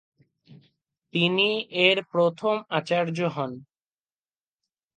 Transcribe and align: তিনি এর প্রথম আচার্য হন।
তিনি 1.13 1.47
এর 1.81 1.97
প্রথম 2.11 2.55
আচার্য 2.69 3.17
হন। 3.35 3.51